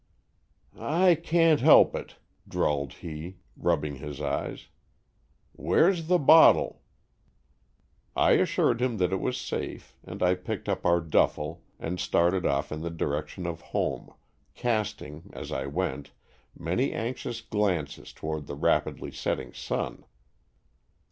[0.75, 2.15] "I can't help it,"
[2.47, 4.65] drawled he, rubbing his eyes.
[5.55, 6.81] ''Where's the bottle?"
[8.15, 12.47] I assured him that it was safe, and I picked up our ''duffle" and started
[12.47, 14.11] off in the direction of home,
[14.55, 16.09] casting, as I went,
[16.57, 20.03] many anxious glances toward the rapidly setting sun.